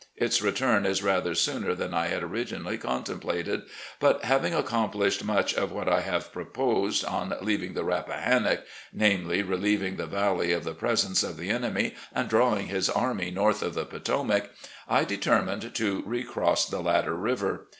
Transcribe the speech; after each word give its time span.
Its 0.15 0.41
return 0.41 0.83
is 0.83 1.03
rather 1.03 1.35
sooner 1.35 1.75
than 1.75 1.93
I 1.93 2.07
had 2.07 2.23
originally 2.23 2.79
contemplated, 2.79 3.61
but, 3.99 4.23
having 4.23 4.51
accomplished 4.51 5.23
much 5.23 5.53
of 5.53 5.71
what 5.71 5.87
I 5.87 6.01
proposed 6.21 7.05
on 7.05 7.35
leaving 7.39 7.75
the 7.75 7.83
Rappahannock— 7.83 8.63
^namely, 8.97 9.47
relieving 9.47 9.97
the 9.97 10.07
valley 10.07 10.53
of 10.53 10.63
the 10.63 10.73
presence 10.73 11.21
of 11.21 11.37
the 11.37 11.51
enemy 11.51 11.93
and 12.15 12.27
drawing 12.27 12.65
his 12.65 12.89
army 12.89 13.29
north 13.29 13.61
of 13.61 13.75
the 13.75 13.85
Potomac— 13.85 14.49
I 14.99 15.03
determined 15.03 15.75
to 15.75 16.01
recross 16.07 16.65
the 16.65 16.81
latter 16.81 17.13
river. 17.15 17.67